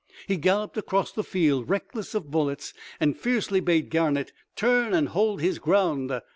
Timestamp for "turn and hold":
4.55-5.41